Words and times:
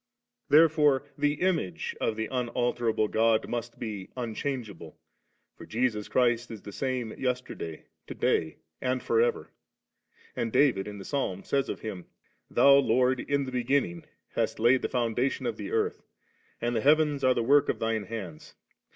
36. 0.49 0.49
Therefore 0.49 1.03
the 1.15 1.33
Image 1.35 1.95
of 2.01 2.15
the 2.15 2.27
unalterable 2.31 3.07
God 3.07 3.47
must 3.47 3.77
be 3.77 4.09
unchangeable; 4.17 4.97
for 5.55 5.67
'Jesus 5.67 6.07
Christ 6.07 6.49
is 6.49 6.63
the 6.63 6.71
same 6.71 7.11
yesterday, 7.19 7.85
to 8.07 8.15
day, 8.15 8.57
and 8.81 9.03
for 9.03 9.21
ever 9.21 9.43
3.' 9.43 9.47
And 10.37 10.51
David 10.51 10.87
in 10.87 10.97
the 10.97 11.05
Psalm 11.05 11.43
says 11.43 11.69
of 11.69 11.81
Him, 11.81 12.07
* 12.27 12.49
Thou, 12.49 12.77
Lord, 12.77 13.19
in 13.19 13.45
the 13.45 13.51
bq^inning 13.51 14.05
hast 14.29 14.57
laid 14.59 14.81
the 14.81 14.89
foundation 14.89 15.45
<rf 15.45 15.53
tiie 15.57 15.71
earth, 15.71 16.01
and 16.59 16.75
the 16.75 16.81
heavens 16.81 17.23
are 17.23 17.35
the 17.35 17.43
work 17.43 17.69
of 17.69 17.77
Thine 17.77 18.05
hands. 18.05 18.55